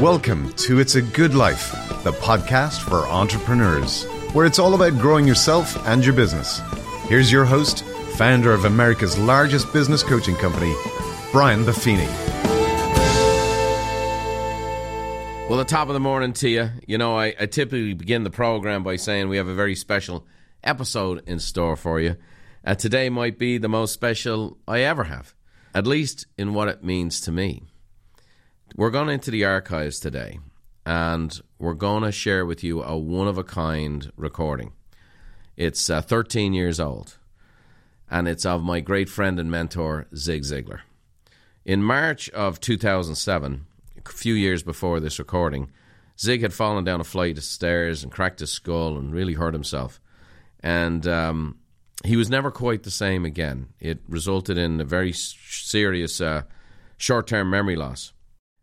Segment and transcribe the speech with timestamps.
[0.00, 1.72] Welcome to It's a Good Life,
[2.04, 6.62] the podcast for entrepreneurs, where it's all about growing yourself and your business.
[7.02, 7.84] Here's your host,
[8.16, 10.74] founder of America's largest business coaching company,
[11.32, 12.08] Brian Buffini.
[15.50, 16.70] Well, the top of the morning to you.
[16.86, 20.26] You know, I, I typically begin the program by saying we have a very special
[20.64, 22.16] episode in store for you.
[22.64, 25.34] Uh, today might be the most special I ever have,
[25.74, 27.69] at least in what it means to me.
[28.80, 30.38] We're going into the archives today,
[30.86, 34.72] and we're going to share with you a one of a kind recording.
[35.54, 37.18] It's uh, 13 years old,
[38.10, 40.80] and it's of my great friend and mentor, Zig Ziglar.
[41.66, 43.66] In March of 2007,
[43.98, 45.70] a few years before this recording,
[46.18, 49.52] Zig had fallen down a flight of stairs and cracked his skull and really hurt
[49.52, 50.00] himself.
[50.60, 51.58] And um,
[52.02, 53.74] he was never quite the same again.
[53.78, 56.44] It resulted in a very serious uh,
[56.96, 58.14] short term memory loss.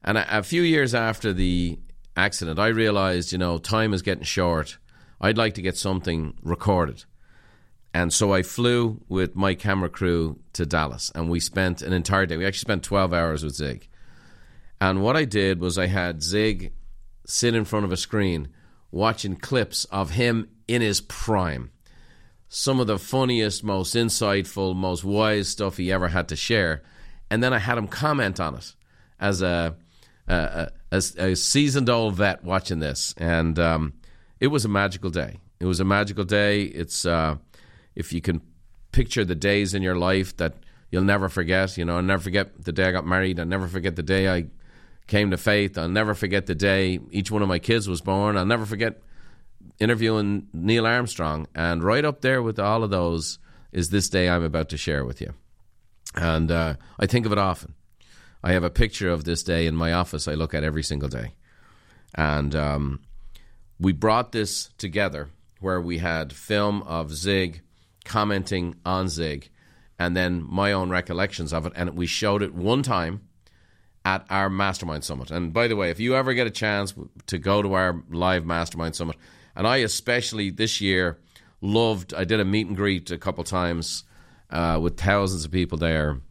[0.03, 1.79] And a, a few years after the
[2.15, 4.77] accident, I realized, you know, time is getting short.
[5.19, 7.05] I'd like to get something recorded.
[7.93, 12.25] And so I flew with my camera crew to Dallas and we spent an entire
[12.25, 12.37] day.
[12.37, 13.87] We actually spent 12 hours with Zig.
[14.79, 16.73] And what I did was I had Zig
[17.25, 18.49] sit in front of a screen
[18.91, 21.71] watching clips of him in his prime.
[22.49, 26.83] Some of the funniest, most insightful, most wise stuff he ever had to share.
[27.29, 28.75] And then I had him comment on it
[29.19, 29.75] as a
[30.27, 33.93] a, a, seasoned old vet watching this, and um,
[34.39, 35.37] it was a magical day.
[35.59, 36.63] It was a magical day.
[36.63, 37.37] It's uh,
[37.95, 38.41] if you can
[38.91, 40.55] picture the days in your life that
[40.91, 41.77] you'll never forget.
[41.77, 43.39] You know, I'll never forget the day I got married.
[43.39, 44.47] I'll never forget the day I
[45.07, 45.77] came to faith.
[45.77, 48.37] I'll never forget the day each one of my kids was born.
[48.37, 49.01] I'll never forget
[49.79, 51.47] interviewing Neil Armstrong.
[51.55, 53.39] And right up there with all of those
[53.71, 55.33] is this day I'm about to share with you.
[56.15, 57.73] And uh, I think of it often.
[58.47, 61.09] I have a picture of this day in my office I look at every single
[61.09, 61.33] day.
[62.15, 63.01] And um,
[63.77, 65.27] we brought this together
[65.59, 67.59] where we had film of Zig
[68.05, 69.49] commenting on Zig
[69.99, 71.73] and then my own recollections of it.
[71.75, 73.27] And we showed it one time
[74.05, 75.29] at our Mastermind Summit.
[75.29, 76.93] And by the way, if you ever get a chance
[77.25, 79.17] to go to our live Mastermind Summit,
[79.57, 81.19] and I especially this year
[81.59, 84.05] loved, I did a meet and greet a couple times
[84.49, 86.21] uh, with thousands of people there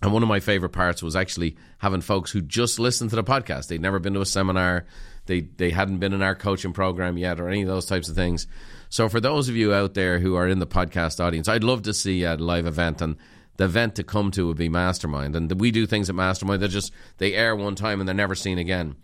[0.00, 3.24] and one of my favorite parts was actually having folks who just listened to the
[3.24, 3.66] podcast.
[3.66, 4.86] They'd never been to a seminar,
[5.26, 8.16] they they hadn't been in our coaching program yet, or any of those types of
[8.16, 8.46] things.
[8.88, 11.82] So for those of you out there who are in the podcast audience, I'd love
[11.82, 13.16] to see a live event and.
[13.56, 16.68] The event to come to would be Mastermind, and we do things at Mastermind that
[16.68, 18.94] just they air one time and they're never seen again.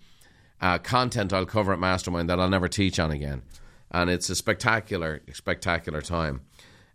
[0.60, 3.42] Uh, content I'll cover at Mastermind that I'll never teach on again,
[3.90, 6.42] and it's a spectacular, spectacular time.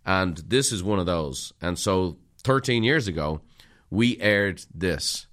[0.06, 1.52] And this is one of those.
[1.60, 3.42] And so, 13 years ago,
[3.90, 5.26] we aired this.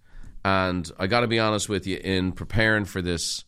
[0.43, 3.43] And I got to be honest with you, in preparing for this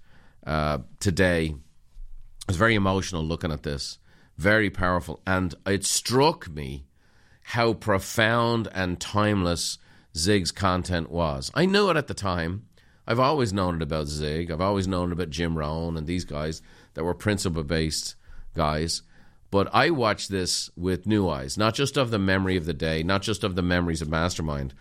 [0.46, 4.00] uh, today, I was very emotional looking at this,
[4.38, 5.22] very powerful.
[5.26, 6.86] And it struck me
[7.44, 9.78] how profound and timeless
[10.16, 11.52] Zig's content was.
[11.54, 12.66] I knew it at the time.
[13.08, 14.52] I've always known it about Zig.
[14.52, 16.62] I've always known it about Jim Rohn and these guys
[16.94, 18.16] that were principle based
[18.56, 19.02] guys.
[19.52, 23.02] But I watched this with new eyes, not just of the memory of the day,
[23.02, 24.76] not just of the memories of Mastermind,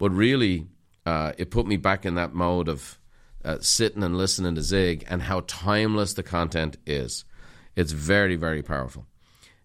[0.00, 0.66] but really,
[1.04, 2.98] uh, it put me back in that mode of
[3.44, 7.26] uh, sitting and listening to Zig and how timeless the content is.
[7.76, 9.06] It's very, very powerful.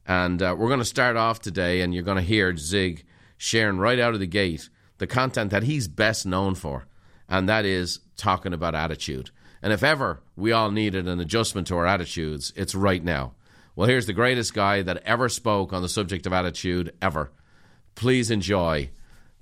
[0.06, 3.06] And uh, we're going to start off today, and you're going to hear Zig
[3.38, 6.86] sharing right out of the gate the content that he's best known for,
[7.30, 9.32] and that is talking about attitude.
[9.62, 13.36] And if ever we all needed an adjustment to our attitudes, it's right now.
[13.74, 17.32] Well, here's the greatest guy that ever spoke on the subject of attitude ever.
[17.96, 18.90] Please enjoy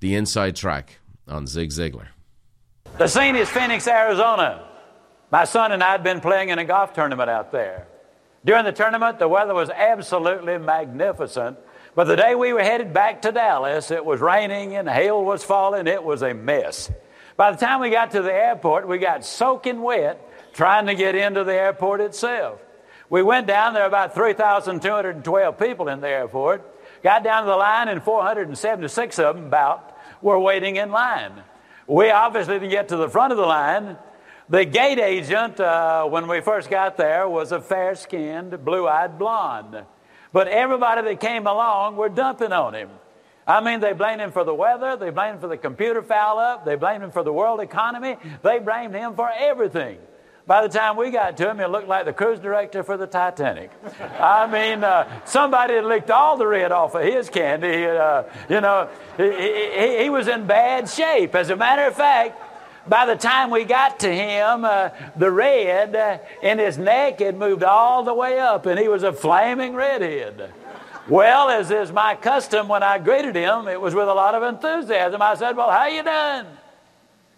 [0.03, 1.00] the inside track
[1.30, 2.08] on Zig Ziglar.
[2.97, 4.68] The scene is Phoenix, Arizona.
[5.31, 7.88] My son and I had been playing in a golf tournament out there.
[8.44, 11.58] During the tournament, the weather was absolutely magnificent.
[11.96, 15.41] But the day we were headed back to Dallas, it was raining and hail was
[15.41, 15.88] falling.
[15.88, 16.91] It was a mess.
[17.38, 20.20] By the time we got to the airport, we got soaking wet
[20.52, 22.59] trying to get into the airport itself.
[23.09, 26.70] We went down, there about 3,212 people in the airport.
[27.03, 29.92] Got down to the line, and 476 of them about
[30.23, 31.43] were waiting in line.
[31.87, 33.97] We obviously didn't get to the front of the line.
[34.49, 39.20] The gate agent, uh, when we first got there, was a fair skinned, blue eyed
[39.20, 39.84] blonde.
[40.31, 42.90] But everybody that came along were dumping on him.
[43.46, 46.40] I mean, they blamed him for the weather, they blamed him for the computer foul
[46.40, 49.97] up, they blamed him for the world economy, they blamed him for everything.
[50.45, 53.07] By the time we got to him, he looked like the cruise director for the
[53.07, 53.72] Titanic.
[54.19, 57.85] I mean, uh, somebody had licked all the red off of his candy.
[57.85, 61.34] Uh, you know, he, he, he, was in bad shape.
[61.34, 62.41] As a matter of fact,
[62.90, 67.37] by the time we got to him, uh, the red uh, in his neck had
[67.37, 70.51] moved all the way up, and he was a flaming redhead.
[71.07, 74.43] Well, as is my custom when I greeted him, it was with a lot of
[74.43, 75.22] enthusiasm.
[75.22, 76.57] I said, Well, how you doing?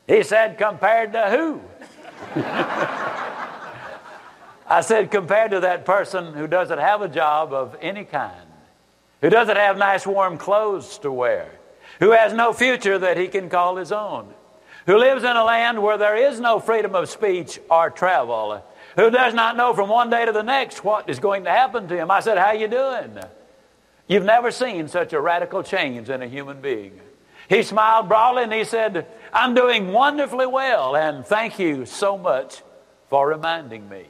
[0.07, 1.61] He said, Compared to who?
[4.67, 8.47] I said, Compared to that person who doesn't have a job of any kind,
[9.21, 11.51] who doesn't have nice warm clothes to wear,
[11.99, 14.33] who has no future that he can call his own,
[14.85, 18.63] who lives in a land where there is no freedom of speech or travel,
[18.95, 21.87] who does not know from one day to the next what is going to happen
[21.87, 22.09] to him.
[22.11, 23.17] I said, How you doing?
[24.07, 26.99] You've never seen such a radical change in a human being.
[27.49, 32.61] He smiled broadly and he said, I'm doing wonderfully well, and thank you so much
[33.09, 34.05] for reminding me.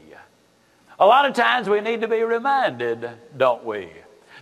[1.00, 3.90] A lot of times we need to be reminded, don't we?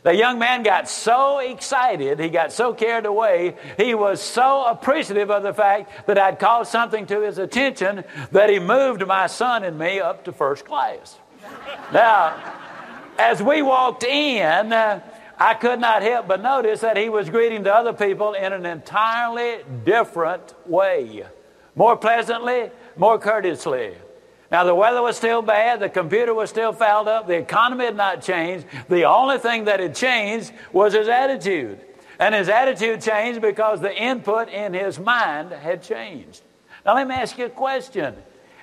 [0.04, 5.32] The young man got so excited, he got so carried away, he was so appreciative
[5.32, 8.04] of the fact that I'd called something to his attention
[8.34, 11.18] that he moved my son and me up to first class.
[11.94, 12.36] now,
[13.18, 15.00] as we walked in, uh,
[15.38, 18.66] I could not help but notice that he was greeting the other people in an
[18.66, 21.24] entirely different way.
[21.76, 23.96] More pleasantly, more courteously.
[24.52, 27.96] Now, the weather was still bad, the computer was still fouled up, the economy had
[27.96, 28.68] not changed.
[28.88, 31.80] The only thing that had changed was his attitude.
[32.20, 36.42] And his attitude changed because the input in his mind had changed.
[36.86, 38.16] Now, let me ask you a question.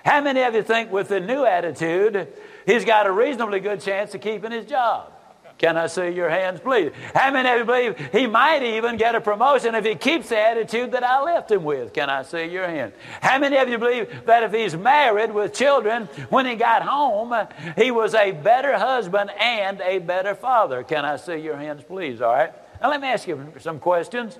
[0.05, 2.29] How many of you think with the new attitude,
[2.65, 5.13] he's got a reasonably good chance of keeping his job?
[5.61, 6.91] Can I see your hands, please?
[7.15, 10.39] How many of you believe he might even get a promotion if he keeps the
[10.39, 11.93] attitude that I left him with?
[11.93, 12.95] Can I see your hand?
[13.21, 17.47] How many of you believe that if he's married with children, when he got home,
[17.77, 20.83] he was a better husband and a better father?
[20.83, 22.23] Can I see your hands, please?
[22.23, 22.55] All right.
[22.81, 24.39] Now, let me ask you some questions.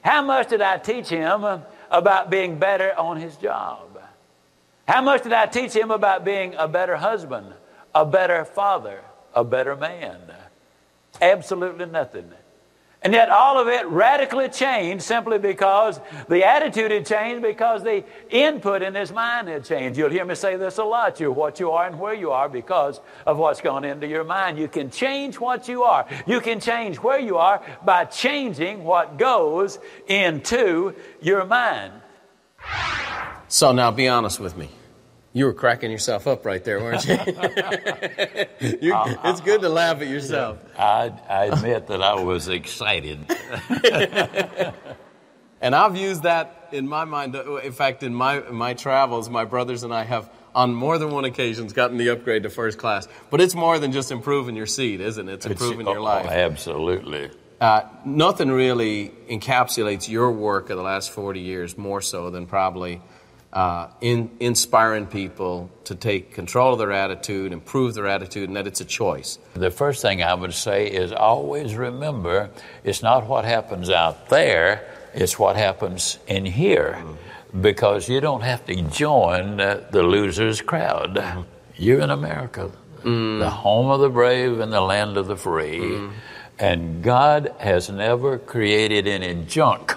[0.00, 1.44] How much did I teach him
[1.90, 4.00] about being better on his job?
[4.88, 7.52] How much did I teach him about being a better husband,
[7.94, 9.02] a better father,
[9.34, 10.22] a better man?
[11.20, 12.30] Absolutely nothing.
[13.04, 18.02] And yet, all of it radically changed simply because the attitude had changed, because the
[18.30, 19.98] input in his mind had changed.
[19.98, 21.20] You'll hear me say this a lot.
[21.20, 24.58] You're what you are and where you are because of what's gone into your mind.
[24.58, 26.06] You can change what you are.
[26.26, 31.92] You can change where you are by changing what goes into your mind.
[33.48, 34.70] So, now be honest with me.
[35.36, 37.18] You were cracking yourself up right there, weren't you?
[38.60, 40.58] it's good to laugh at yourself.
[40.78, 43.18] I, I admit that I was excited.
[45.60, 47.34] and I've used that in my mind.
[47.34, 51.24] In fact, in my, my travels, my brothers and I have on more than one
[51.24, 53.08] occasion gotten the upgrade to first class.
[53.28, 55.32] But it's more than just improving your seat, isn't it?
[55.32, 56.26] It's improving it's, your oh, life.
[56.26, 57.32] Absolutely.
[57.60, 63.02] Uh, nothing really encapsulates your work of the last 40 years more so than probably–
[63.54, 68.66] uh, in, inspiring people to take control of their attitude, improve their attitude, and that
[68.66, 69.38] it's a choice.
[69.54, 72.50] The first thing I would say is always remember
[72.82, 76.96] it's not what happens out there, it's what happens in here.
[76.98, 77.60] Mm-hmm.
[77.62, 81.14] Because you don't have to join uh, the losers crowd.
[81.14, 81.42] Mm-hmm.
[81.76, 82.72] You're in America,
[83.02, 83.38] mm.
[83.38, 85.78] the home of the brave and the land of the free.
[85.78, 86.12] Mm.
[86.58, 89.94] And God has never created any junk.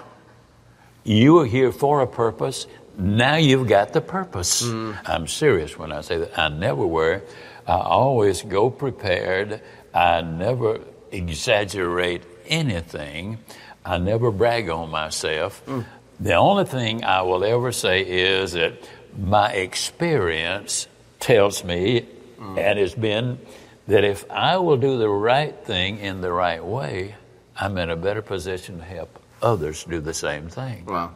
[1.03, 4.63] You are here for a purpose now you've got the purpose.
[4.63, 4.97] Mm.
[5.05, 6.38] I'm serious when I say that.
[6.38, 7.24] I never wear.
[7.67, 9.62] I always go prepared.
[9.93, 10.81] I never
[11.12, 13.39] exaggerate anything.
[13.86, 15.65] I never brag on myself.
[15.65, 15.86] Mm.
[16.19, 18.74] The only thing I will ever say is that
[19.17, 20.88] my experience
[21.19, 22.07] tells me,
[22.39, 22.57] mm.
[22.57, 23.39] and has been,
[23.88, 27.15] that if I will do the right thing in the right way,
[27.55, 30.86] I'm in a better position to help others do the same thing.
[30.86, 31.13] Wow.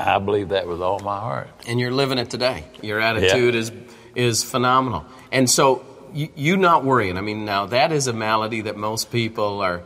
[0.00, 1.48] I believe that with all my heart.
[1.66, 2.64] And you're living it today.
[2.82, 3.60] Your attitude yeah.
[3.60, 3.72] is
[4.14, 5.04] is phenomenal.
[5.30, 7.16] And so you, you not worrying.
[7.16, 9.82] I mean, now that is a malady that most people are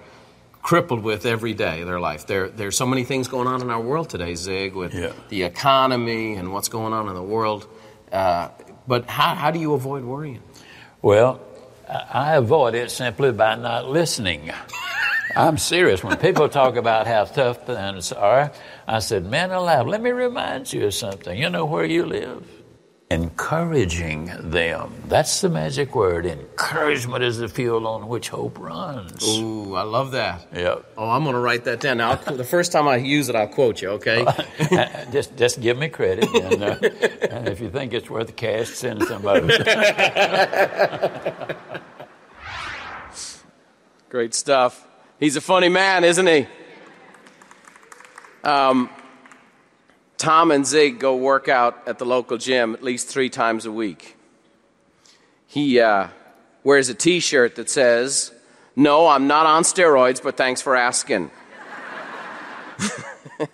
[0.63, 2.27] crippled with every day of their life.
[2.27, 5.13] There, there's so many things going on in our world today, Zig, with yeah.
[5.29, 7.69] the economy and what's going on in the world.
[8.11, 8.49] Uh,
[8.87, 10.43] but how, how do you avoid worrying?
[11.03, 11.41] Well,
[11.87, 14.51] I avoid it simply by not listening.
[15.37, 16.03] I'm serious.
[16.03, 18.53] When people talk about how tough things are,
[18.87, 21.39] I said, Man alive, let me remind you of something.
[21.39, 22.47] You know where you live?
[23.11, 24.95] Encouraging them.
[25.07, 26.27] That's the magic word.
[26.27, 29.39] Encouragement is the fuel on which hope runs.
[29.39, 30.49] Ooh, I love that.
[30.53, 30.93] Yep.
[30.97, 31.99] Oh, I'm going to write that down.
[31.99, 34.25] Now, the first time I use it, I'll quote you, okay?
[35.13, 36.25] just, just give me credit.
[36.35, 36.77] And, uh,
[37.31, 39.49] and if you think it's worth cash, send somebody.
[44.09, 44.87] Great stuff.
[45.21, 46.47] He's a funny man, isn't he?
[48.45, 48.91] Um,
[50.19, 53.73] Tom and Zig go work out at the local gym at least three times a
[53.73, 54.17] week.
[55.47, 56.09] He uh,
[56.63, 58.33] wears a t shirt that says,
[58.77, 61.31] No, I'm not on steroids, but thanks for asking.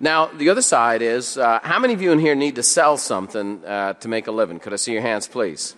[0.00, 2.96] now, the other side is uh, how many of you in here need to sell
[2.96, 4.58] something uh, to make a living?
[4.60, 5.76] Could I see your hands, please?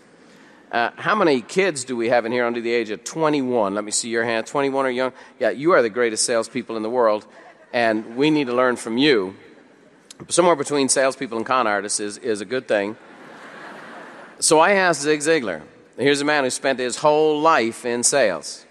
[0.71, 3.75] Uh, how many kids do we have in here under the age of 21?
[3.75, 4.47] Let me see your hand.
[4.47, 5.13] 21 or young?
[5.41, 7.27] Yeah, you are the greatest salespeople in the world,
[7.73, 9.35] and we need to learn from you.
[10.29, 12.97] Somewhere between salespeople and con artists is, is a good thing.
[14.41, 15.63] So I asked Zig Ziglar.
[15.97, 18.65] Here's a man who spent his whole life in sales.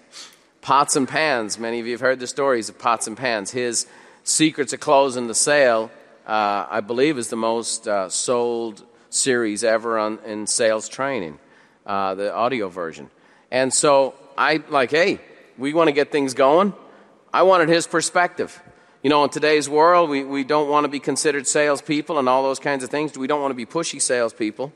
[0.62, 1.58] Pots and pans.
[1.58, 3.50] Many of you have heard the stories of pots and pans.
[3.50, 3.86] His
[4.24, 5.90] secrets of closing the sale,
[6.26, 11.38] uh, I believe, is the most uh, sold series ever on, in sales training
[11.86, 13.10] uh, the audio version.
[13.50, 15.20] And so I like, hey,
[15.56, 16.74] we want to get things going.
[17.32, 18.62] I wanted his perspective.
[19.00, 22.42] You know, in today's world, we, we don't want to be considered salespeople and all
[22.42, 23.16] those kinds of things.
[23.16, 24.72] We don't want to be pushy salespeople.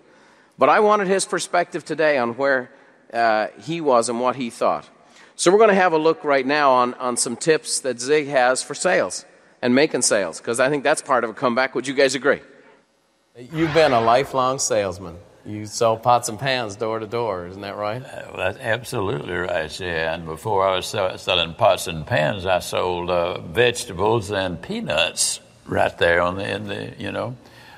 [0.57, 2.71] But I wanted his perspective today on where
[3.13, 4.89] uh, he was and what he thought.
[5.35, 8.29] So we're going to have a look right now on, on some tips that Zig
[8.29, 9.25] has for sales
[9.61, 11.75] and making sales, because I think that's part of a comeback.
[11.75, 12.43] Would you guys agree?
[13.37, 15.17] You've been a lifelong salesman.
[15.45, 18.03] You sell pots and pans door to door, isn't that right?
[18.05, 20.15] Uh, that's absolutely right, yeah.
[20.15, 25.41] And before I was sell- selling pots and pans, I sold uh, vegetables and peanuts
[25.67, 27.37] right there on the in the you know.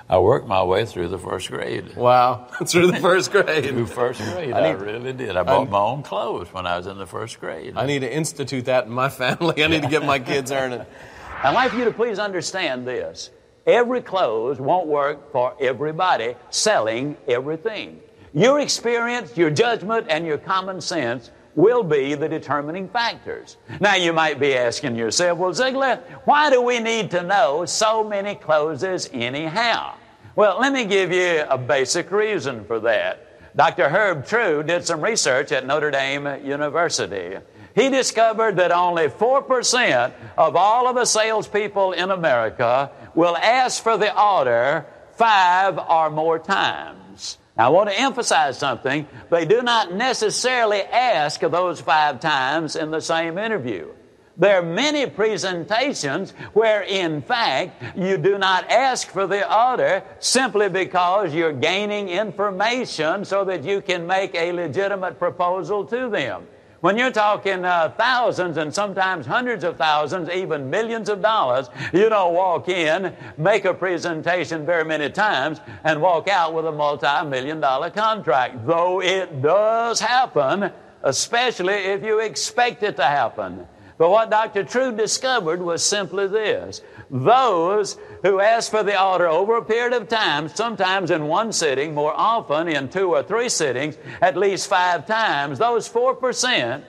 [0.08, 1.96] I worked my way through the first grade.
[1.96, 3.64] Wow, through the first grade.
[3.64, 5.34] through first grade, I, need, I really did.
[5.34, 7.74] I bought I, my own clothes when I was in the first grade.
[7.76, 9.64] I need to institute that in my family.
[9.64, 10.84] I need to get my kids earning.
[11.42, 13.30] I'd like you to please understand this.
[13.66, 18.00] Every close won't work for everybody selling everything.
[18.34, 23.56] Your experience, your judgment, and your common sense will be the determining factors.
[23.80, 28.02] Now you might be asking yourself, well, Ziglar, why do we need to know so
[28.02, 29.94] many closes anyhow?
[30.36, 33.56] Well, let me give you a basic reason for that.
[33.56, 33.88] Dr.
[33.88, 37.36] Herb True did some research at Notre Dame University
[37.74, 43.96] he discovered that only 4% of all of the salespeople in America will ask for
[43.96, 47.38] the order five or more times.
[47.56, 49.06] Now, I want to emphasize something.
[49.30, 53.88] They do not necessarily ask those five times in the same interview.
[54.36, 60.68] There are many presentations where, in fact, you do not ask for the order simply
[60.68, 66.48] because you're gaining information so that you can make a legitimate proposal to them.
[66.84, 72.10] When you're talking uh, thousands and sometimes hundreds of thousands, even millions of dollars, you
[72.10, 77.24] don't walk in, make a presentation very many times, and walk out with a multi
[77.26, 78.66] million dollar contract.
[78.66, 80.70] Though it does happen,
[81.02, 83.66] especially if you expect it to happen.
[83.96, 84.64] But what Dr.
[84.64, 86.82] True discovered was simply this.
[87.10, 91.94] Those who ask for the order over a period of time, sometimes in one sitting,
[91.94, 96.82] more often in two or three sittings, at least five times, those 4%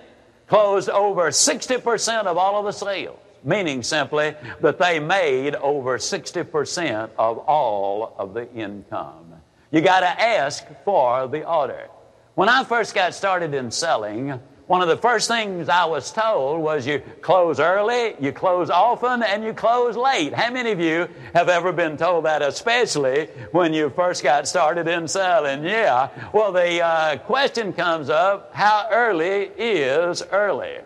[0.48, 3.20] closed over 60% of all of the sales.
[3.44, 9.36] Meaning simply that they made over 60% of all of the income.
[9.72, 11.88] You got to ask for the order.
[12.34, 16.60] When I first got started in selling, one of the first things I was told
[16.60, 20.34] was you close early, you close often, and you close late.
[20.34, 24.88] How many of you have ever been told that, especially when you first got started
[24.88, 25.64] in selling?
[25.64, 26.10] Yeah.
[26.34, 30.78] Well, the uh, question comes up how early is early?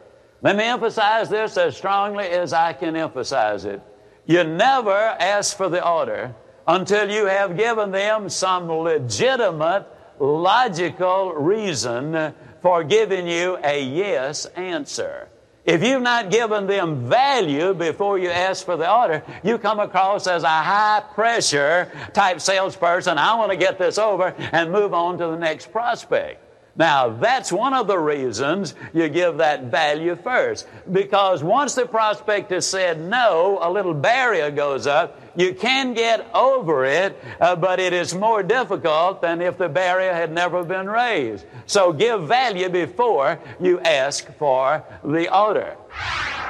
[0.42, 3.82] Let me emphasize this as strongly as I can emphasize it.
[4.26, 6.36] You never ask for the order
[6.68, 9.88] until you have given them some legitimate,
[10.20, 15.30] logical reason for giving you a yes answer.
[15.66, 20.26] If you've not given them value before you ask for the order, you come across
[20.26, 23.18] as a high pressure type salesperson.
[23.18, 26.44] I want to get this over and move on to the next prospect.
[26.76, 30.68] Now, that's one of the reasons you give that value first.
[30.90, 35.20] Because once the prospect has said no, a little barrier goes up.
[35.36, 40.14] You can get over it, uh, but it is more difficult than if the barrier
[40.14, 41.46] had never been raised.
[41.66, 45.76] So give value before you ask for the order.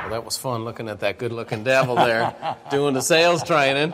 [0.02, 2.36] Well, that was fun looking at that good looking devil there
[2.72, 3.94] doing the sales training.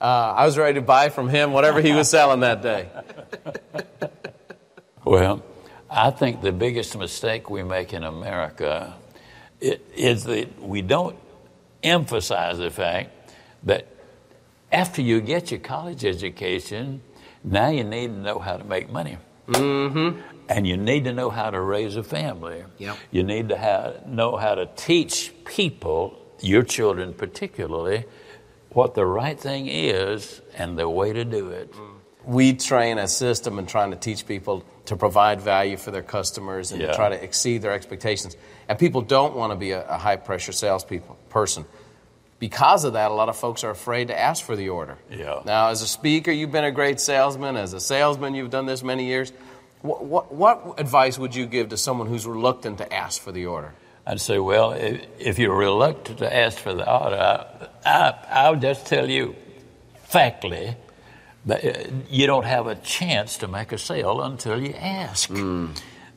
[0.00, 0.04] Uh,
[0.36, 2.88] I was ready to buy from him whatever he was selling that day.
[5.06, 5.44] Well,
[5.88, 8.94] I think the biggest mistake we make in America
[9.60, 11.16] is that we don't
[11.80, 13.10] emphasize the fact
[13.62, 13.86] that
[14.72, 17.02] after you get your college education,
[17.44, 19.18] now you need to know how to make money.
[19.46, 20.20] Mm-hmm.
[20.48, 22.64] And you need to know how to raise a family.
[22.78, 22.96] Yep.
[23.12, 28.06] You need to have, know how to teach people, your children particularly,
[28.70, 31.72] what the right thing is and the way to do it.
[32.26, 36.72] We train a system in trying to teach people to provide value for their customers
[36.72, 36.88] and Yeah.
[36.88, 38.36] to try to exceed their expectations.
[38.68, 41.64] And people don't want to be a, a high pressure salespeople person.
[42.38, 44.98] Because of that, a lot of folks are afraid to ask for the order.
[45.10, 45.40] Yeah.
[45.46, 47.56] Now, as a speaker, you've been a great salesman.
[47.56, 49.32] As a salesman, you've done this many years.
[49.82, 53.46] What, what, what advice would you give to someone who's reluctant to ask for the
[53.46, 53.72] order?
[54.04, 58.56] I'd say, well, if, if you're reluctant to ask for the order, I, I, I'll
[58.56, 59.34] just tell you
[60.04, 60.76] factly
[61.48, 61.56] Uh,
[62.10, 65.28] you don't have a chance to make a sale until you ask.
[65.30, 65.68] Hmm.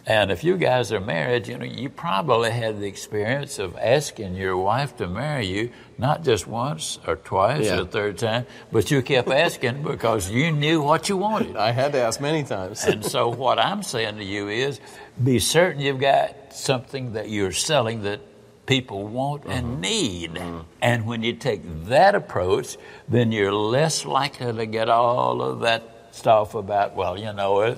[0.05, 4.33] And if you guys are married, you know, you probably had the experience of asking
[4.35, 5.69] your wife to marry you,
[5.99, 7.77] not just once or twice Yeah.
[7.77, 11.55] or a third time, but you kept asking because you knew what you wanted.
[11.57, 12.83] I had to ask many times.
[12.85, 14.79] And so, what I'm saying to you is
[15.23, 18.21] be certain you've got something that you're selling that
[18.69, 19.81] people want and mm-hmm.
[19.81, 20.33] need.
[20.35, 20.59] Mm-hmm.
[20.79, 22.77] And when you take that approach,
[23.09, 27.75] then you're less likely to get all of that stuff about, well, you know, uh,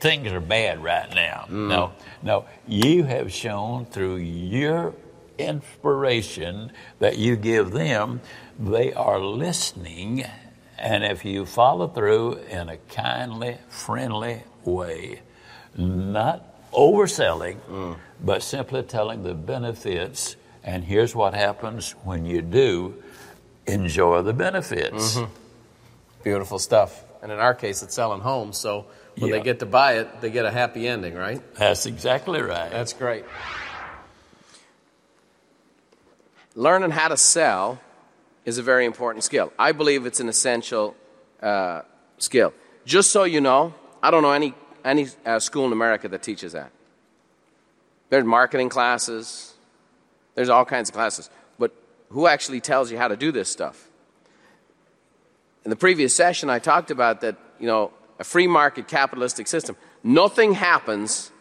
[0.00, 1.46] things are bad right now.
[1.48, 1.68] Mm.
[1.68, 2.44] No, no.
[2.68, 4.94] You have shown through your
[5.38, 8.20] inspiration that you give them,
[8.58, 10.26] they are listening.
[10.78, 15.22] And if you follow through in a kindly, friendly way,
[15.74, 20.36] not overselling, but simply telling the benefits.
[20.62, 22.94] And here's what happens when you do
[23.66, 25.18] enjoy the benefits.
[26.22, 27.04] Beautiful stuff.
[27.22, 28.56] And in our case, it's selling homes.
[28.58, 28.86] So
[29.18, 29.38] when Yeah.
[29.38, 31.40] they get to buy it, they get a happy ending, right?
[31.54, 32.70] That's exactly right.
[32.70, 33.24] That's great.
[36.54, 37.80] Learning how to sell
[38.44, 39.52] is a very important skill.
[39.58, 40.94] I believe it's an essential
[41.42, 41.82] uh,
[42.18, 42.52] skill.
[42.84, 44.54] Just so you know, I don't know any,
[44.84, 46.70] any uh, school in America that teaches that.
[48.10, 49.54] There's marketing classes,
[50.34, 51.30] there's all kinds of classes.
[51.58, 51.74] But
[52.10, 53.88] who actually tells you how to do this stuff?
[55.64, 59.76] In the previous session, I talked about that, you know, a free market capitalistic system.
[60.02, 61.32] Nothing happens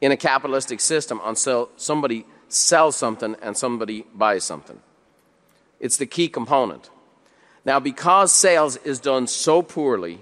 [0.00, 4.78] in a capitalistic system until somebody sells something and somebody buys something.
[5.80, 6.90] It's the key component.
[7.64, 10.20] Now, because sales is done so poorly,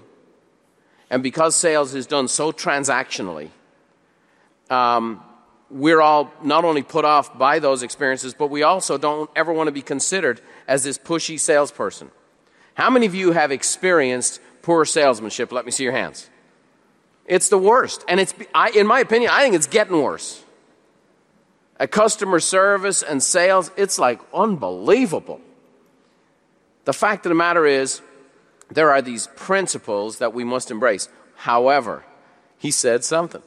[1.11, 3.49] and because sales is done so transactionally,
[4.69, 5.21] um,
[5.69, 9.67] we're all not only put off by those experiences, but we also don't ever want
[9.67, 12.09] to be considered as this pushy salesperson.
[12.75, 15.51] How many of you have experienced poor salesmanship?
[15.51, 16.29] Let me see your hands.
[17.25, 18.05] It's the worst.
[18.07, 20.41] And it's, I, in my opinion, I think it's getting worse.
[21.77, 25.41] At customer service and sales, it's like unbelievable.
[26.85, 28.01] The fact of the matter is,
[28.71, 31.09] there are these principles that we must embrace.
[31.35, 32.05] However,
[32.57, 33.41] he said something.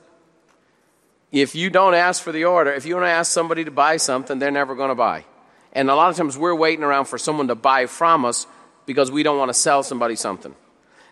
[1.32, 4.38] If you don't ask for the order, if you don't ask somebody to buy something,
[4.38, 5.24] they're never going to buy.
[5.72, 8.46] And a lot of times we're waiting around for someone to buy from us
[8.86, 10.54] because we don't want to sell somebody something.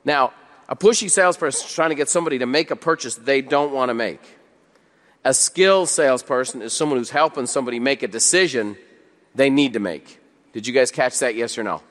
[0.05, 0.33] Now,
[0.69, 3.89] a pushy salesperson is trying to get somebody to make a purchase they don't want
[3.89, 4.21] to make.
[5.25, 8.77] A skilled salesperson is someone who's helping somebody make a decision
[9.35, 10.21] they need to make.
[10.53, 11.83] Did you guys catch that, yes or no?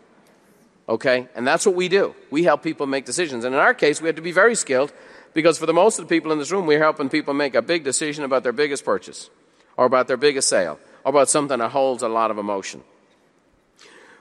[0.92, 1.30] Okay?
[1.36, 2.14] And that's what we do.
[2.32, 3.46] We help people make decisions.
[3.46, 4.92] And in our case, we have to be very skilled
[5.34, 7.62] because for the most of the people in this room, we're helping people make a
[7.62, 9.30] big decision about their biggest purchase
[9.78, 12.84] or about their biggest sale or about something that holds a lot of emotion.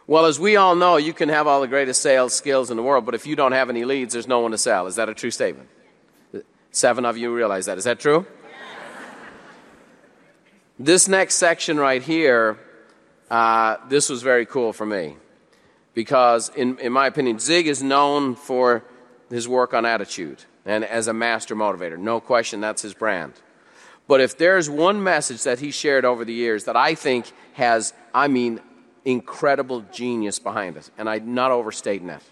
[0.06, 2.84] Well, as we all know, you can have all the greatest sales skills in the
[2.84, 4.86] world, but if you don't have any leads, there's no one to sell.
[4.86, 5.68] Is that a true statement?
[6.70, 7.78] Seven of you realize that.
[7.78, 8.26] Is that true?
[10.78, 12.58] This next section right here,
[13.28, 15.16] uh, this was very cool for me
[15.94, 18.84] because, in, in my opinion, Zig is known for
[19.28, 21.98] his work on attitude and as a master motivator.
[21.98, 23.34] No question, that's his brand.
[24.06, 27.94] But if there's one message that he shared over the years that I think has,
[28.12, 28.60] I mean,
[29.04, 32.22] incredible genius behind it, and I'm not overstating that.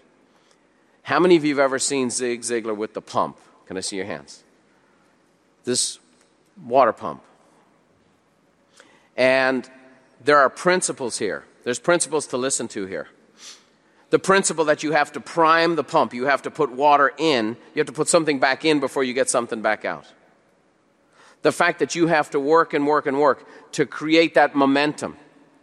[1.03, 3.37] How many of you have ever seen Zig Ziglar with the pump?
[3.65, 4.43] Can I see your hands?
[5.63, 5.99] This
[6.63, 7.23] water pump.
[9.15, 9.69] And
[10.23, 11.45] there are principles here.
[11.63, 13.07] There's principles to listen to here.
[14.09, 17.57] The principle that you have to prime the pump, you have to put water in,
[17.73, 20.05] you have to put something back in before you get something back out.
[21.43, 25.15] The fact that you have to work and work and work to create that momentum,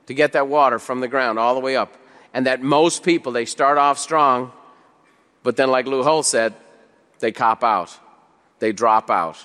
[0.07, 1.97] to get that water from the ground all the way up.
[2.33, 4.53] And that most people, they start off strong,
[5.43, 6.55] but then, like Lou Holtz said,
[7.19, 7.97] they cop out,
[8.59, 9.39] they drop out,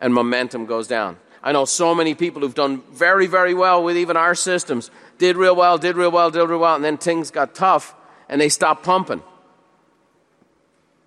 [0.00, 1.18] and momentum goes down.
[1.42, 5.36] I know so many people who've done very, very well with even our systems, did
[5.36, 7.94] real well, did real well, did real well, and then things got tough
[8.28, 9.22] and they stop pumping.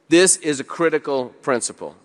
[0.10, 1.96] This is a critical principle.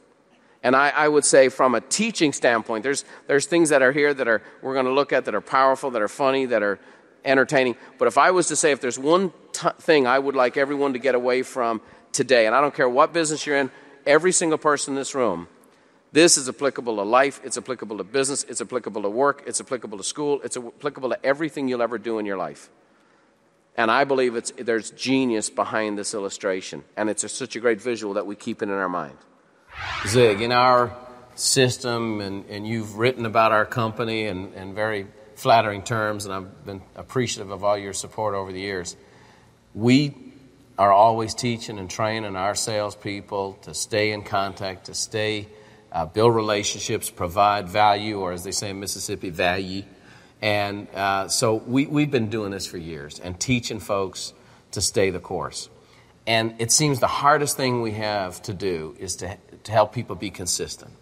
[0.63, 4.15] And I, I, would say, from a teaching standpoint, there's, there's things that are here
[4.15, 6.79] that are, we're going to look at that are powerful, that are funny, that are
[7.25, 7.77] entertaining.
[7.99, 10.93] But if I was to say, if there's one t- thing I would like everyone
[10.93, 11.81] to get away from
[12.13, 13.71] today, and I don't care what business you're in,
[14.07, 15.49] every single person in this room,
[16.13, 19.99] this is applicable to life, it's applicable to business, it's applicable to work, it's applicable
[19.99, 22.69] to school, it's applicable to everything you'll ever do in your life.
[23.77, 27.81] And I believe it's, there's genius behind this illustration, and it's a, such a great
[27.81, 29.17] visual that we keep it in our mind.
[30.07, 30.95] Zig, in our
[31.35, 35.07] system, and, and you've written about our company in, in very
[35.37, 38.95] flattering terms, and I've been appreciative of all your support over the years.
[39.75, 40.15] We
[40.79, 45.49] are always teaching and training our salespeople to stay in contact, to stay,
[45.91, 49.83] uh, build relationships, provide value, or as they say in Mississippi, value.
[50.43, 54.35] And uh, so we, we've been doing this for years and teaching folks
[54.73, 55.71] to stay the course.
[56.27, 60.17] And it seems the hardest thing we have to do is to, to help people
[60.17, 60.93] be consistent.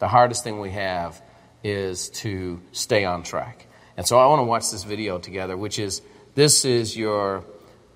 [0.00, 1.20] The hardest thing we have
[1.62, 3.66] is to stay on track.
[3.96, 6.02] And so I want to watch this video together, which is
[6.34, 7.44] this is your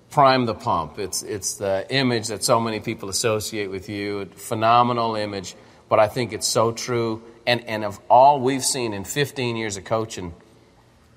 [0.09, 0.99] prime the pump.
[0.99, 4.25] It's, it's the image that so many people associate with you.
[4.35, 5.55] Phenomenal image,
[5.89, 7.23] but I think it's so true.
[7.47, 10.33] And, and of all we've seen in 15 years of coaching,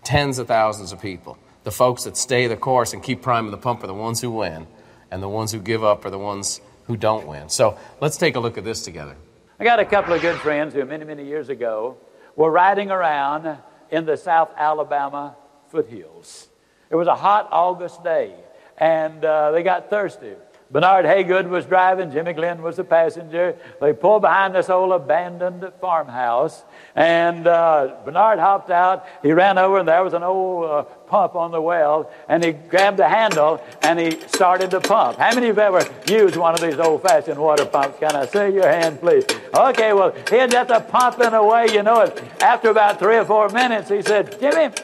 [0.06, 1.36] tens of thousands of people.
[1.64, 4.30] The folks that stay the course and keep priming the pump are the ones who
[4.30, 4.68] win,
[5.10, 7.48] and the ones who give up are the ones who don't win.
[7.48, 9.16] So let's take a look at this together.
[9.58, 11.98] I got a couple of good friends who, many, many years ago,
[12.36, 13.58] were riding around
[13.90, 15.34] in the South Alabama
[15.70, 16.48] foothills.
[16.88, 18.32] It was a hot August day,
[18.78, 20.34] and uh, they got thirsty.
[20.70, 23.56] Bernard Haygood was driving, Jimmy Glenn was the passenger.
[23.80, 26.64] They pulled behind this old abandoned farmhouse,
[26.96, 29.06] and uh, Bernard hopped out.
[29.22, 32.52] He ran over, and there was an old uh, pump on the well, and he
[32.52, 35.18] grabbed the handle and he started to pump.
[35.18, 37.98] How many of you have ever used one of these old fashioned water pumps?
[37.98, 39.24] Can I see your hand, please?
[39.54, 42.22] Okay, well, he had got the pumping away, you know it.
[42.42, 44.74] After about three or four minutes, he said, Jimmy,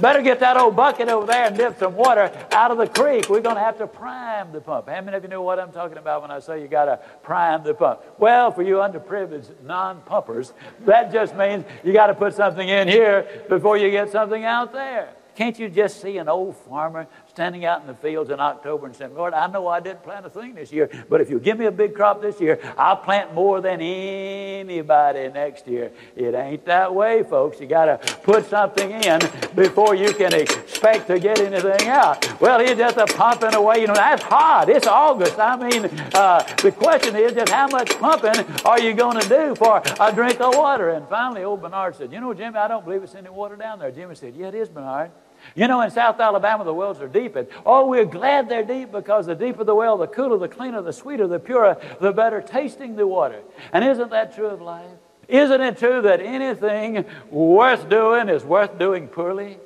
[0.00, 3.28] Better get that old bucket over there and dip some water out of the creek.
[3.28, 4.88] We're going to have to prime the pump.
[4.88, 7.00] How many of you know what I'm talking about when I say you got to
[7.22, 8.00] prime the pump?
[8.18, 12.88] Well, for you underprivileged non pumpers, that just means you got to put something in
[12.88, 15.14] here before you get something out there.
[15.34, 18.96] Can't you just see an old farmer standing out in the fields in October and
[18.96, 21.58] saying, Lord, I know I didn't plant a thing this year, but if you give
[21.58, 25.92] me a big crop this year, I'll plant more than anybody next year.
[26.16, 27.60] It ain't that way, folks.
[27.60, 29.20] You got to put something in
[29.54, 32.40] before you can expect to get anything out.
[32.40, 33.82] Well, he's just a pumping away.
[33.82, 34.70] You know, that's hot.
[34.70, 35.38] It's August.
[35.38, 39.54] I mean, uh, the question is just how much pumping are you going to do
[39.56, 40.88] for a drink of water?
[40.88, 43.78] And finally, old Bernard said, You know, Jimmy, I don't believe it's any water down
[43.78, 43.90] there.
[43.90, 45.10] Jimmy said, Yeah, it is, Bernard.
[45.54, 47.36] You know, in South Alabama, the wells are deep.
[47.36, 50.82] And, oh, we're glad they're deep because the deeper the well, the cooler, the cleaner,
[50.82, 53.40] the sweeter, the purer, the better tasting the water.
[53.72, 54.90] And isn't that true of life?
[55.28, 59.58] Isn't it true that anything worth doing is worth doing poorly?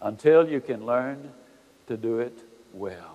[0.00, 1.32] Until you can learn
[1.86, 2.38] to do it
[2.72, 3.11] well.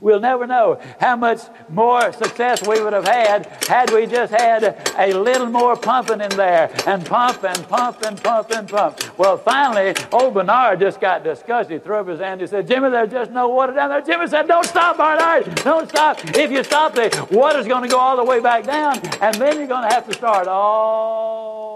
[0.00, 4.64] We'll never know how much more success we would have had had we just had
[4.98, 9.18] a little more pumping in there and pump and pump and pump and pump.
[9.18, 11.80] Well, finally, old Bernard just got disgusted.
[11.80, 12.40] He threw up his hand.
[12.40, 14.00] He said, Jimmy, there's just no water down there.
[14.00, 15.54] Jimmy said, Don't stop, Bernard.
[15.56, 16.18] Don't stop.
[16.36, 19.58] If you stop, the water's going to go all the way back down, and then
[19.58, 21.73] you're going to have to start all.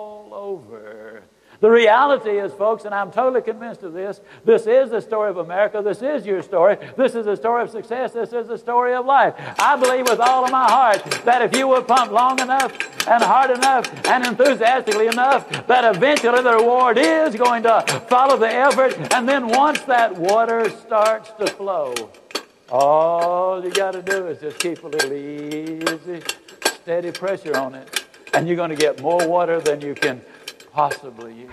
[1.61, 5.38] The reality is, folks, and I'm totally convinced of this, this is the story of
[5.38, 5.83] America.
[5.83, 6.77] This is your story.
[6.97, 8.12] This is the story of success.
[8.12, 9.35] This is the story of life.
[9.59, 12.73] I believe with all of my heart that if you will pump long enough
[13.09, 18.49] and hard enough and enthusiastically enough, that eventually the reward is going to follow the
[18.49, 18.97] effort.
[19.12, 21.92] And then once that water starts to flow,
[22.71, 26.23] all you got to do is just keep a little easy,
[26.64, 28.05] steady pressure on it.
[28.33, 30.21] And you're going to get more water than you can
[30.79, 31.51] possibly use.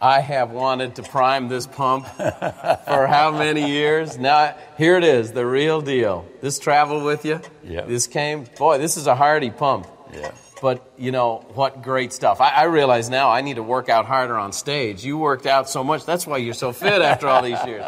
[0.00, 4.16] I have wanted to prime this pump for how many years?
[4.16, 6.26] Now, here it is, the real deal.
[6.40, 7.40] This traveled with you.
[7.64, 7.82] Yeah.
[7.82, 9.86] This came, boy, this is a hardy pump.
[10.14, 10.30] Yeah.
[10.62, 12.40] But, you know, what great stuff.
[12.40, 15.04] I, I realize now I need to work out harder on stage.
[15.04, 16.06] You worked out so much.
[16.06, 17.84] That's why you're so fit after all these years.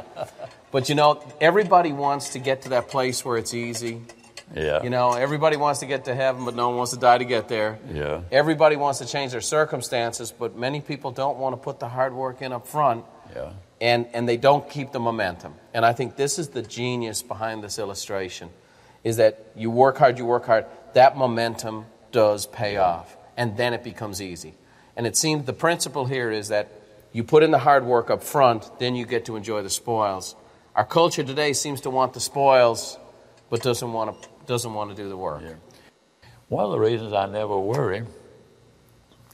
[0.70, 4.02] But, you know, everybody wants to get to that place where it's easy.
[4.54, 4.82] Yeah.
[4.82, 7.24] You know, everybody wants to get to heaven, but no one wants to die to
[7.24, 7.78] get there.
[7.92, 8.22] Yeah.
[8.32, 12.12] Everybody wants to change their circumstances, but many people don't want to put the hard
[12.14, 13.04] work in up front.
[13.34, 13.52] Yeah.
[13.80, 15.54] And, and they don't keep the momentum.
[15.72, 18.50] And I think this is the genius behind this illustration
[19.02, 23.16] is that you work hard, you work hard, that momentum does pay off.
[23.36, 24.54] And then it becomes easy.
[24.96, 26.68] And it seems the principle here is that
[27.12, 30.36] you put in the hard work up front, then you get to enjoy the spoils.
[30.74, 32.98] Our culture today seems to want the spoils,
[33.48, 35.42] but doesn't want to doesn't want to do the work.
[35.44, 35.54] Yeah.
[36.48, 38.02] One of the reasons I never worry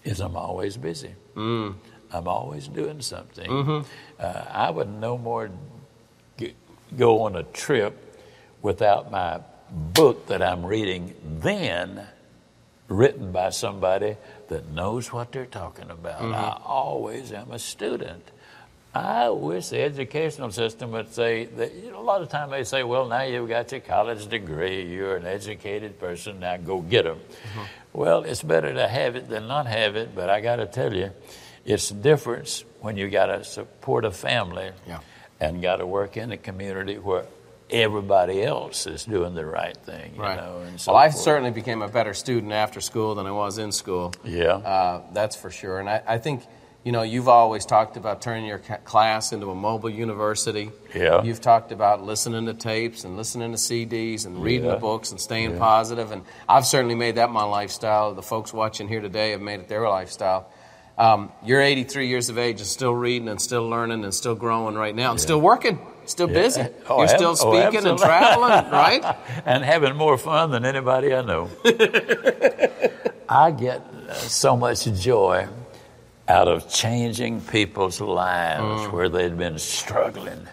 [0.05, 1.14] is I'm always busy.
[1.35, 1.74] Mm.
[2.12, 3.50] I'm always doing something.
[3.50, 3.90] Mm-hmm.
[4.20, 5.50] Uh, I would no more
[6.37, 6.55] get,
[6.98, 8.20] go on a trip
[8.61, 12.07] without my book that I'm reading then
[12.88, 14.16] written by somebody
[14.48, 16.20] that knows what they're talking about.
[16.20, 16.35] Mm-hmm.
[16.35, 18.31] I always am a student.
[18.96, 22.64] I wish the educational system would say that you know, a lot of time they
[22.64, 27.04] say, well, now you've got your college degree, you're an educated person, now go get
[27.04, 27.18] them.
[27.18, 27.62] Mm-hmm.
[27.92, 30.92] Well, it's better to have it than not have it, but I got to tell
[30.92, 31.11] you,
[31.64, 35.00] it's a difference when you got to support a family yeah.
[35.40, 37.26] and got to work in a community where
[37.70, 40.16] everybody else is doing the right thing.
[40.16, 40.37] right.
[40.37, 43.72] Know, so well, I certainly became a better student after school than I was in
[43.72, 44.14] school.
[44.24, 44.54] Yeah.
[44.54, 45.80] Uh, that's for sure.
[45.80, 46.44] And I, I, think,
[46.87, 50.70] you know, you've always talked about turning your class into a mobile university.
[50.94, 51.20] Yeah.
[51.25, 54.75] You've talked about listening to tapes and listening to CDs and reading yeah.
[54.75, 55.59] the books and staying yeah.
[55.59, 56.12] positive.
[56.12, 58.14] And I've certainly made that my lifestyle.
[58.14, 60.49] The folks watching here today have made it their lifestyle.
[60.96, 64.77] Um, you're 83 years of age and still reading and still learning and still growing
[64.77, 65.25] right now and yeah.
[65.25, 65.85] still working.
[66.05, 66.62] Still busy.
[66.88, 69.16] Oh, You're still oh, speaking oh, and traveling, right?
[69.44, 71.51] and having more fun than anybody I know.
[73.29, 75.49] I get uh, so much joy
[76.29, 78.93] out of changing people's lives mm.
[78.93, 80.47] where they'd been struggling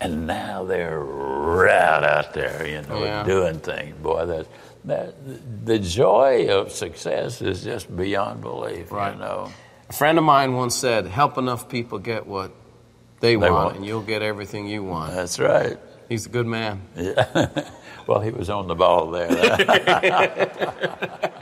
[0.00, 3.22] and now they're right out there, you know, yeah.
[3.22, 3.94] doing things.
[4.02, 4.46] Boy, that,
[4.86, 9.12] that the joy of success is just beyond belief, right.
[9.12, 9.52] you know.
[9.88, 12.52] A friend of mine once said, "Help enough people get what
[13.20, 15.12] they, they want, want, and you'll get everything you want.
[15.12, 15.78] That's right.
[16.08, 16.82] He's a good man.
[16.96, 17.64] Yeah.
[18.06, 19.28] well, he was on the ball there.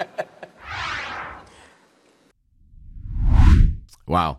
[4.09, 4.39] wow.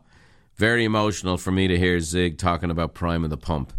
[0.56, 3.72] Very emotional for me to hear Zig talking about priming the pump.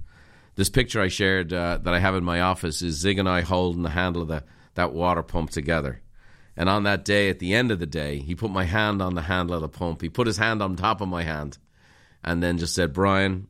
[0.56, 3.42] This picture I shared uh, that I have in my office is Zig and I
[3.42, 6.00] holding the handle of the, that water pump together.
[6.56, 9.14] And on that day, at the end of the day, he put my hand on
[9.14, 10.02] the handle of the pump.
[10.02, 11.58] He put his hand on top of my hand
[12.22, 13.48] and then just said, Brian,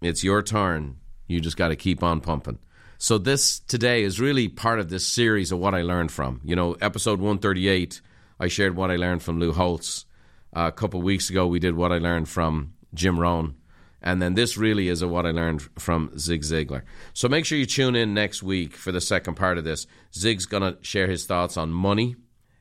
[0.00, 0.98] it's your turn.
[1.26, 2.58] You just got to keep on pumping.
[2.98, 6.40] So this today is really part of this series of what I learned from.
[6.44, 8.00] You know, episode 138,
[8.38, 10.04] I shared what I learned from Lou Holtz.
[10.52, 13.54] A couple weeks ago, we did what I learned from Jim Rohn.
[14.02, 16.82] And then this really is a what I learned from Zig Ziglar.
[17.14, 19.86] So make sure you tune in next week for the second part of this.
[20.12, 22.16] Zig's going to share his thoughts on money,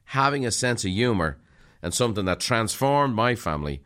[0.06, 1.40] having a sense of humor,
[1.82, 3.82] and something that transformed my family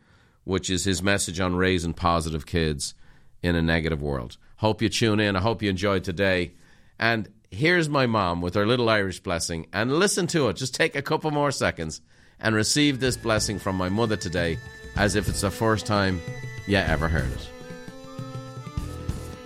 [0.46, 2.94] which is his message on raising positive kids
[3.42, 4.36] in a negative world.
[4.58, 5.34] Hope you tune in.
[5.34, 6.52] I hope you enjoyed today.
[7.00, 9.66] And here's my mom with her little Irish blessing.
[9.72, 10.54] And listen to it.
[10.54, 12.00] Just take a couple more seconds
[12.40, 14.58] and receive this blessing from my mother today
[14.96, 16.20] as if it's the first time
[16.66, 17.48] you ever heard it.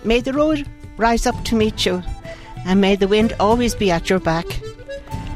[0.03, 2.01] May the road rise up to meet you,
[2.65, 4.45] and may the wind always be at your back.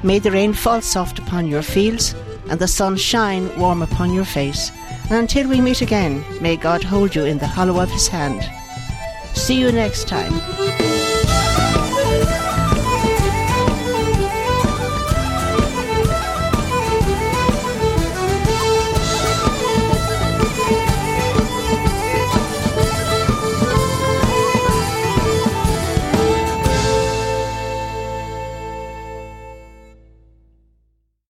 [0.03, 2.15] May the rain fall soft upon your fields,
[2.49, 4.71] and the sun shine warm upon your face.
[5.09, 8.43] And until we meet again, may God hold you in the hollow of his hand.
[9.35, 10.33] See you next time.